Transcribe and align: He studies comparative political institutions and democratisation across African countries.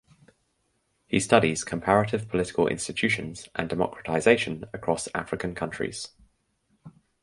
He 1.05 1.19
studies 1.19 1.63
comparative 1.63 2.27
political 2.27 2.67
institutions 2.67 3.49
and 3.53 3.69
democratisation 3.69 4.67
across 4.73 5.07
African 5.13 5.53
countries. 5.53 6.07